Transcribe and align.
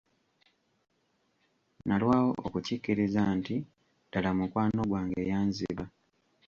Nalwawo 1.87 2.29
okukikkiriza 2.45 3.21
nti 3.37 3.55
ddala 4.07 4.29
mukwano 4.37 4.81
gwange 4.89 5.21
yanziba. 5.31 5.85